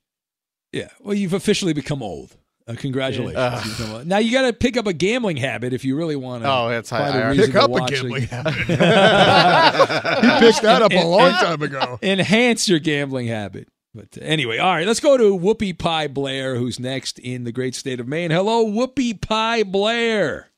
[0.71, 0.89] Yeah.
[1.00, 2.36] Well, you've officially become old.
[2.67, 3.36] Uh, congratulations.
[3.38, 3.63] Yeah.
[3.65, 4.08] You've become old.
[4.08, 6.52] Now you got to pick up a gambling habit if you really want to.
[6.52, 8.54] Oh, that's how find I- a I- reason Pick up a gambling the- habit.
[10.41, 11.97] he picked that up a long and- time ago.
[12.02, 13.69] Enhance your gambling habit.
[13.95, 17.52] But uh, anyway, all right, let's go to Whoopi Pie Blair, who's next in the
[17.54, 18.30] great state of Maine.
[18.32, 20.50] Hello, Whoopi Pie Blair.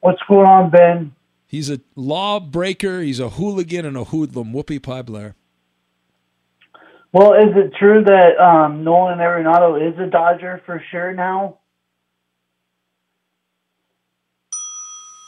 [0.00, 1.12] What's going on, Ben?
[1.46, 3.00] He's a lawbreaker.
[3.00, 4.52] He's a hooligan and a hoodlum.
[4.52, 5.34] Whoopi Pie Blair.
[7.12, 11.58] Well, is it true that um, Nolan Arenado is a Dodger for sure now?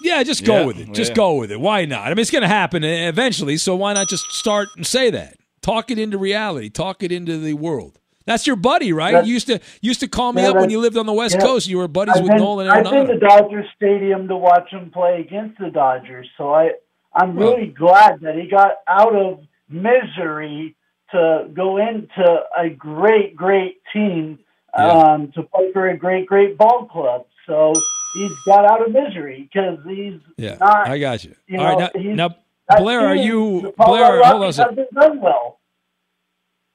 [0.02, 0.92] Yeah, just go Yeah, with it.
[0.92, 1.16] Just yeah.
[1.16, 1.60] go with it.
[1.60, 2.06] Why not?
[2.06, 5.36] I mean, it's going to happen eventually, so why not just start and say that?
[5.62, 6.68] Talk it into reality.
[6.70, 7.98] Talk it into the world.
[8.28, 9.12] That's your buddy, right?
[9.12, 11.34] That- you used to used to call me up when you lived on the West
[11.36, 11.40] yeah.
[11.40, 11.66] Coast.
[11.66, 14.90] You were buddies I've with been, Nolan I've been to Dodger Stadium to watch him
[14.90, 16.72] play against the Dodgers, so I
[17.14, 20.74] I'm Well- really glad that he got out of misery
[21.12, 24.38] to go into a great, great team
[24.76, 24.86] Yeah.
[24.88, 27.24] um, to play for a great, great ball club.
[27.46, 27.72] So
[28.14, 30.86] he's got out of misery because he's Yeah, not.
[30.88, 31.34] I got you.
[31.46, 32.28] you All right, know, now,
[32.70, 34.22] now Blair, are you Blair?
[34.22, 34.86] Hold on a second.
[34.92, 35.57] done well.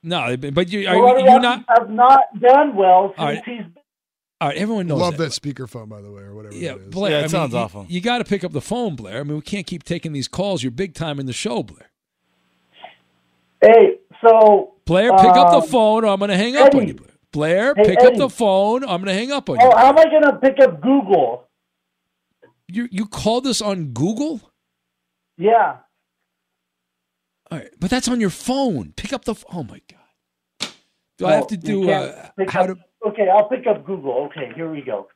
[0.04, 1.66] No, but you are Colorado you, you not?
[1.70, 3.42] Have not done well since All right.
[3.46, 3.62] he's
[4.42, 5.32] All right, everyone knows Love that.
[5.32, 6.88] that speakerphone, by the way, or whatever Yeah, it is.
[6.90, 7.12] Blair.
[7.12, 7.86] Yeah, it I mean, sounds you, awful.
[7.88, 9.22] You got to pick up the phone, Blair.
[9.22, 10.62] I mean, we can't keep taking these calls.
[10.62, 11.90] You're big time in the show, Blair.
[13.62, 16.88] Hey, so Blair, pick up the um, phone, or I'm going to hang up on
[16.88, 16.94] you.
[16.96, 17.10] Blair.
[17.32, 18.84] Blair, Hey, pick up the phone.
[18.84, 19.66] I'm going to hang up on you.
[19.66, 21.48] Oh, how am I going to pick up Google?
[22.68, 24.42] You you called us on Google?
[25.38, 25.78] Yeah.
[27.54, 28.94] All right, but that's on your phone.
[28.96, 29.34] Pick up the.
[29.34, 30.72] F- oh my god!
[31.20, 33.10] Do I have to do can't uh, how up- to?
[33.10, 34.28] Okay, I'll pick up Google.
[34.32, 35.08] Okay, here we go.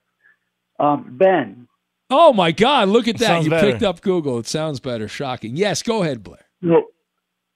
[0.80, 1.67] Um, Ben,
[2.12, 2.89] Oh my god!
[2.89, 3.26] Look at that!
[3.26, 3.71] Sounds You better.
[3.71, 4.38] picked up Google.
[4.38, 5.08] It sounds better.
[5.08, 5.56] Shocking.
[5.56, 6.45] Yes, go ahead, Blair.
[6.62, 6.84] no,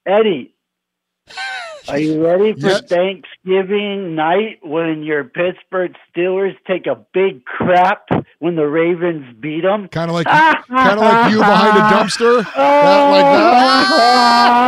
[0.08, 0.56] Eddie,
[1.88, 2.82] are you ready for Yes.
[2.88, 8.08] Thanksgiving night when your Pittsburgh Steelers take a big crap
[8.39, 9.88] when the Ravens beat them?
[9.88, 12.46] Kind of like, kind of like you behind a dumpster.
[12.56, 13.26] That, like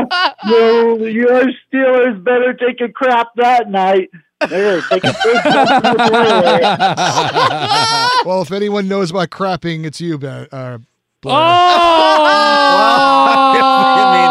[0.10, 0.36] that.
[0.48, 4.10] your, your Steelers better take a crap that night.
[4.50, 6.62] They're gonna take a big crap in the toilet.
[8.26, 10.48] Well, if anyone knows about crapping, it's you, Ben.
[10.52, 10.80] Uh,
[11.22, 11.38] Blair.
[13.54, 14.23] Yeah.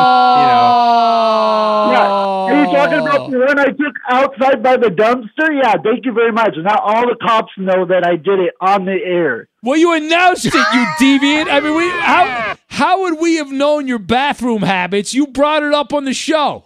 [2.85, 3.31] Talking about oh.
[3.31, 5.63] the one I took outside by the dumpster?
[5.63, 6.55] Yeah, thank you very much.
[6.57, 9.49] Now all the cops know that I did it on the air.
[9.63, 10.61] Well, you announced it, you
[11.01, 11.49] deviant.
[11.51, 15.15] I mean, we how how would we have known your bathroom habits?
[15.15, 16.65] You brought it up on the show.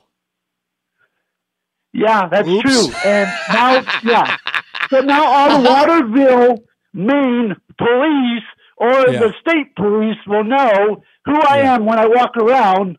[1.92, 2.62] Yeah, that's Oops.
[2.62, 2.94] true.
[3.04, 4.36] And now, yeah.
[4.90, 6.58] So now all the Waterville,
[6.92, 8.42] Maine police
[8.76, 9.20] or Yeah.
[9.20, 12.98] the state police will know who I am when I walk around.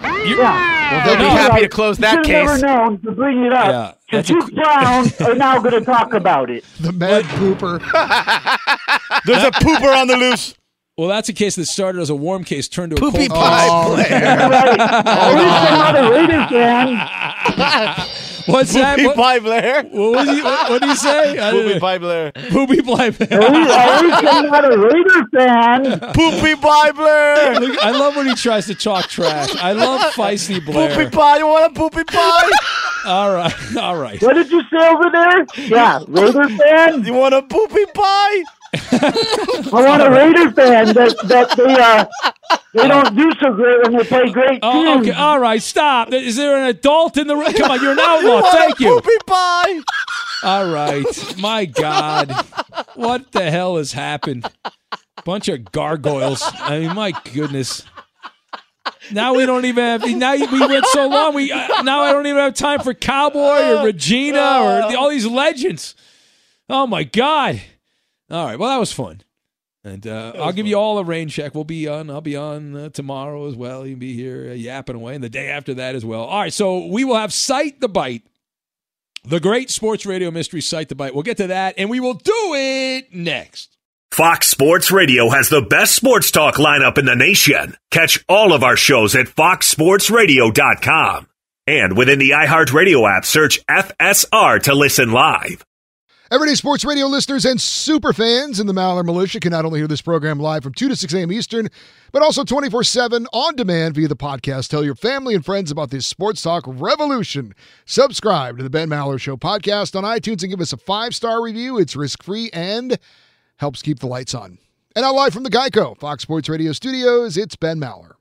[0.00, 0.92] You- yeah.
[0.92, 2.46] Well, they'll be You happy guys to close that case.
[2.46, 4.00] never known to bring it Yeah, up.
[4.12, 6.64] that's Because a- you clowns are now going to talk about it.
[6.80, 7.80] the mad pooper.
[9.24, 10.54] There's a pooper on the loose.
[10.96, 13.40] Well, that's a case that started as a warm case, turned to a Poopy cold
[13.40, 13.66] pie.
[13.68, 14.10] Oh, Right.
[14.10, 18.06] At least I'm not a Raiders fan.
[18.46, 18.52] Case.
[18.54, 18.96] What's that?
[18.96, 19.82] Poopy What, pie Blair.
[19.84, 20.42] what was he?
[20.42, 21.50] What, what did he say?
[21.52, 22.32] Poopy pie Blair.
[22.32, 23.06] Poopy pie.
[23.06, 26.00] At least, at least I'm not a Raiders fan.
[26.14, 27.60] Poopy pie Blair.
[27.60, 29.54] Look, I love when he tries to talk trash.
[29.56, 30.94] I love feisty Blair.
[30.94, 31.38] Poopy pie.
[31.38, 32.50] You want a poopy pie?
[33.06, 34.20] All right, all right.
[34.20, 35.46] What did you say over there?
[35.68, 37.04] Yeah, Raiders fan.
[37.04, 38.42] You want a poopy pie?
[38.92, 42.06] I want a Raider fan that that they uh
[42.74, 45.08] they don't do so great when they play great Oh, teams.
[45.08, 46.12] okay, all right, stop.
[46.12, 47.52] Is there an adult in the room?
[47.54, 48.42] Come on, you're an outlaw.
[48.50, 48.88] Thank you.
[49.00, 49.80] Poopy pie.
[50.42, 51.34] All right.
[51.38, 52.30] My God.
[52.94, 54.46] What the hell has happened?
[55.24, 56.42] Bunch of gargoyles.
[56.54, 57.82] I mean, my goodness.
[59.10, 60.04] Now we don't even have.
[60.16, 61.34] Now we went so long.
[61.34, 65.08] We uh, now I don't even have time for Cowboy or Regina or the, all
[65.10, 65.94] these legends.
[66.68, 67.60] Oh my God!
[68.30, 69.20] All right, well that was fun.
[69.84, 71.54] And uh, I'll give you all a rain check.
[71.54, 72.10] We'll be on.
[72.10, 73.86] I'll be on uh, tomorrow as well.
[73.86, 76.24] You'll be here uh, yapping away, and the day after that as well.
[76.24, 78.24] All right, so we will have Cite the Bite,
[79.24, 81.14] the great sports radio mystery Cite the Bite.
[81.14, 83.76] We'll get to that, and we will do it next.
[84.10, 87.76] Fox Sports Radio has the best sports talk lineup in the nation.
[87.90, 91.28] Catch all of our shows at foxsportsradio.com.
[91.66, 95.64] And within the iHeartRadio app, search FSR to listen live.
[96.28, 99.86] Everyday Sports Radio listeners and super fans in the Maller Militia can not only hear
[99.86, 101.30] this program live from 2 to 6 a.m.
[101.30, 101.68] Eastern,
[102.10, 104.68] but also 24 7 on demand via the podcast.
[104.68, 107.54] Tell your family and friends about this sports talk revolution.
[107.84, 111.40] Subscribe to the Ben Maller Show podcast on iTunes and give us a five star
[111.40, 111.78] review.
[111.78, 112.98] It's risk free and
[113.58, 114.58] helps keep the lights on.
[114.96, 118.14] And now, live from the Geico Fox Sports Radio studios, it's Ben Maller.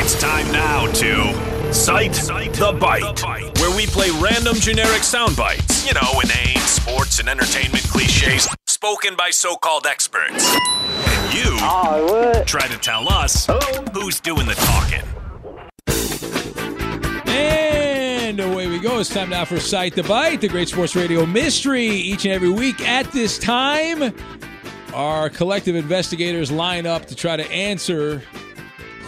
[0.00, 5.86] It's time now to Cite the Bite, where we play random generic sound bites.
[5.86, 10.54] You know, inane sports and entertainment cliches spoken by so called experts.
[10.54, 13.46] And you try to tell us
[13.94, 15.02] who's doing the talking.
[17.26, 18.98] And away we go.
[18.98, 21.86] It's time now for Cite the Bite, the great sports radio mystery.
[21.86, 24.14] Each and every week at this time,
[24.92, 28.22] our collective investigators line up to try to answer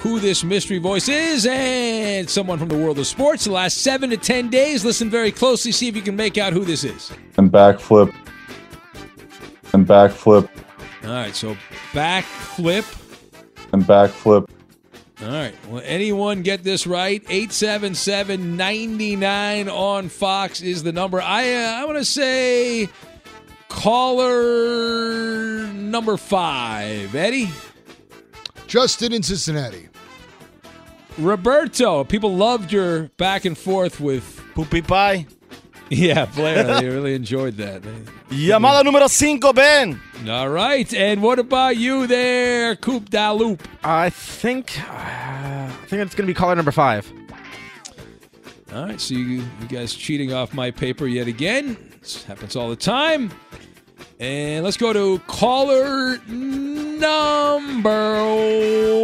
[0.04, 3.46] who this mystery voice is and someone from the world of sports.
[3.46, 6.52] The last seven to ten days, listen very closely, see if you can make out
[6.52, 7.10] who this is.
[7.38, 8.14] And backflip.
[9.72, 10.46] And backflip.
[11.04, 11.56] All right, so
[11.92, 12.84] backflip.
[13.72, 14.46] And backflip.
[15.22, 15.54] All right.
[15.70, 17.24] Will anyone get this right?
[17.26, 21.22] 877 99 on Fox is the number.
[21.22, 22.90] I, uh, I want to say
[23.68, 27.14] caller number five.
[27.14, 27.48] Eddie?
[28.66, 29.88] Justin in Cincinnati.
[31.18, 32.04] Roberto.
[32.04, 35.26] People loved your back and forth with Poopy Pie.
[35.90, 36.64] Yeah, Blair.
[36.80, 37.82] they really enjoyed that.
[38.30, 40.00] Llamada número 5, Ben.
[40.28, 40.92] All right.
[40.94, 43.66] And what about you there, Coop da Loop?
[43.82, 44.92] I think uh,
[45.84, 47.10] I think it's going to be caller number five.
[48.72, 51.76] All right, so you, you guys cheating off my paper yet again.
[52.00, 53.30] This happens all the time.
[54.20, 58.14] And let's go to caller number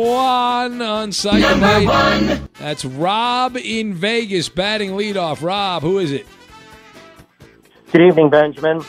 [0.00, 1.40] one on site.
[1.40, 2.28] Number tonight.
[2.38, 2.48] one.
[2.58, 5.42] That's Rob in Vegas batting leadoff.
[5.42, 6.26] Rob, who is it?
[7.92, 8.82] Good evening, Benjamin.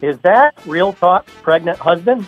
[0.00, 2.26] Is that Real Talk's pregnant husband?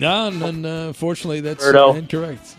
[0.00, 1.96] No, no, no unfortunately, that's Birdo.
[1.96, 2.56] incorrect.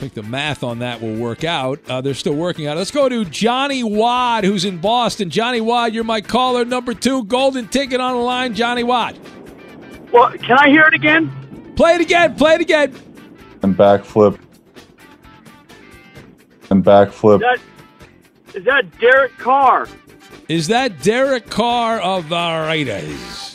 [0.00, 1.78] I think the math on that will work out.
[1.86, 2.78] Uh, they're still working on it.
[2.78, 5.28] Let's go to Johnny Wad, who's in Boston.
[5.28, 7.22] Johnny Wad, you're my caller number two.
[7.24, 9.18] Golden ticket on the line, Johnny Wad.
[10.10, 11.74] Well, can I hear it again?
[11.76, 12.34] Play it again.
[12.34, 12.94] Play it again.
[13.60, 14.40] And backflip.
[16.70, 17.34] And backflip.
[17.34, 17.60] Is that,
[18.54, 19.86] is that Derek Carr?
[20.48, 23.54] Is that Derek Carr of the Raiders?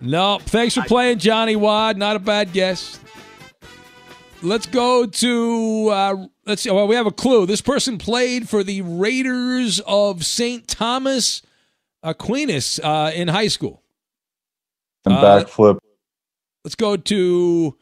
[0.00, 0.38] No.
[0.40, 1.98] Thanks for playing, Johnny Wad.
[1.98, 3.00] Not a bad guess.
[4.44, 6.70] Let's go to uh, let's see.
[6.70, 7.46] Well, we have a clue.
[7.46, 10.68] This person played for the Raiders of St.
[10.68, 11.42] Thomas
[12.02, 13.82] Aquinas uh, in high school.
[15.06, 15.78] And Uh, backflip.
[16.62, 17.76] Let's go to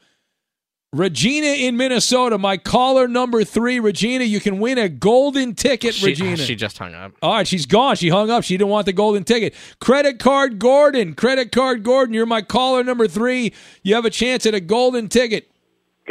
[0.93, 2.37] Regina in Minnesota.
[2.39, 4.25] My caller number three, Regina.
[4.25, 6.37] You can win a golden ticket, She, Regina.
[6.37, 7.13] she just hung up.
[7.23, 7.97] All right, she's gone.
[7.97, 8.45] She hung up.
[8.45, 9.55] She didn't want the golden ticket.
[9.81, 11.15] Credit card Gordon.
[11.15, 12.15] Credit card Gordon.
[12.15, 13.53] You're my caller number three.
[13.83, 15.52] You have a chance at a golden ticket.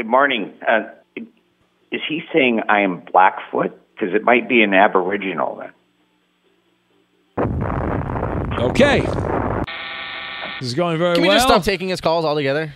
[0.01, 0.51] Good morning.
[0.67, 0.85] Uh,
[1.15, 3.79] is he saying I am Blackfoot?
[3.93, 5.61] Because it might be an Aboriginal
[7.37, 7.43] then.
[8.57, 9.01] Okay.
[10.59, 11.15] This is going very well.
[11.17, 11.37] Can we well.
[11.37, 12.73] just stop taking his calls altogether?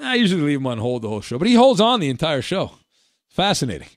[0.00, 2.40] I usually leave him on hold the whole show, but he holds on the entire
[2.40, 2.70] show.
[3.28, 3.88] Fascinating.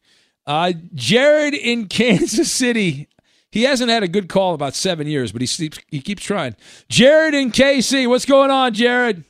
[0.46, 3.08] Uh, Jared in Kansas City.
[3.52, 6.24] He hasn't had a good call in about seven years, but he keeps, he keeps
[6.24, 6.58] trying.
[6.90, 8.06] Jared in KC.
[8.10, 9.24] What's going on, Jared?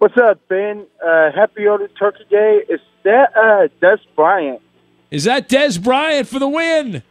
[0.00, 0.86] What's up, Ben?
[1.06, 2.60] Uh, happy early Turkey Day.
[2.70, 4.62] Is that uh, Dez Bryant?
[5.10, 7.02] Is that Dez Bryant for the win?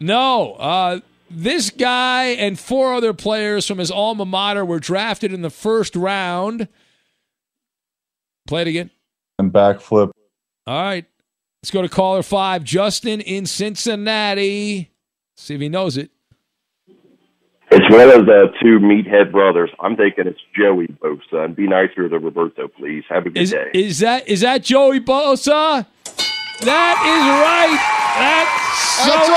[0.00, 0.54] No.
[0.54, 0.98] Uh,
[1.30, 5.94] this guy and four other players from his alma mater were drafted in the first
[5.94, 6.66] round.
[8.48, 8.90] Play it again.
[9.38, 10.10] And backflip.
[10.66, 11.04] All right.
[11.62, 12.64] Let's go to caller five.
[12.64, 14.90] Justin in Cincinnati.
[15.36, 16.10] See if he knows it.
[17.70, 19.70] It's one of the two meathead brothers.
[19.80, 21.44] I'm thinking it's Joey Bosa.
[21.44, 23.04] And be nicer to Roberto, please.
[23.10, 23.70] Have a good Is, day.
[23.74, 25.86] is that is that Joey Bosa?
[26.64, 27.78] That is right.
[28.18, 29.28] That's, That's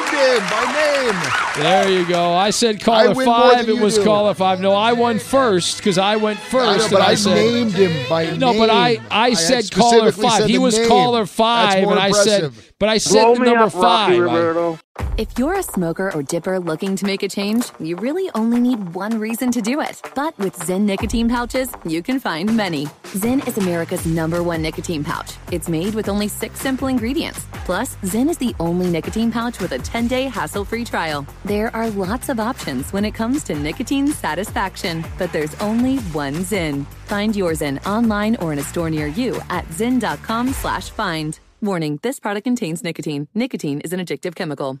[0.00, 0.34] a a winner.
[0.34, 0.50] winner.
[0.50, 1.62] I named him by name.
[1.62, 2.32] There you go.
[2.32, 3.68] I said caller win more five.
[3.68, 4.04] It was do.
[4.04, 4.60] caller five.
[4.60, 6.68] No, I won first because I went first.
[6.68, 8.38] I know, and but I, said, named him by name.
[8.40, 10.42] No, but I, I, said caller five.
[10.42, 10.88] said he was name.
[10.88, 14.20] caller five, more and I said, but I said the number five.
[14.26, 14.78] I-
[15.16, 18.94] If you're a smoker or dipper looking to make a change, you really only need
[18.94, 20.02] one reason to do it.
[20.14, 22.86] But with ZYN nicotine pouches, you can find many.
[23.14, 25.34] ZYN is America's number one nicotine pouch.
[25.52, 27.46] It's made with only six simple ingredients.
[27.64, 31.26] Plus, ZYN is the only nicotine pouch with a 10 day hassle free trial.
[31.44, 36.34] There are lots of options when it comes to nicotine satisfaction, but there's only one
[36.34, 36.84] ZYN.
[37.06, 41.38] Find your ZYN online or in a store near you at zyn.com slash find.
[41.62, 43.28] Warning, this product contains nicotine.
[43.34, 44.80] Nicotine is an addictive chemical.